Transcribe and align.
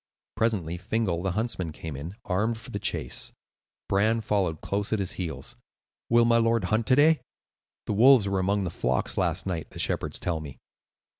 Presently 0.35 0.77
Fingal, 0.79 1.21
the 1.21 1.33
huntsman, 1.33 1.71
came 1.71 1.95
in, 1.95 2.15
armed 2.25 2.57
for 2.57 2.71
the 2.71 2.79
chase. 2.79 3.31
Bran 3.87 4.21
followed 4.21 4.59
close 4.59 4.91
at 4.91 4.97
his 4.97 5.11
heels. 5.11 5.55
"Will 6.09 6.25
my 6.25 6.37
lord 6.37 6.63
hunt 6.63 6.87
to 6.87 6.95
day? 6.95 7.21
The 7.85 7.93
wolves 7.93 8.27
were 8.27 8.39
among 8.39 8.63
the 8.63 8.71
flocks 8.71 9.15
last 9.15 9.45
night, 9.45 9.69
the 9.69 9.77
shepherds 9.77 10.17
tell 10.17 10.39
me." 10.39 10.57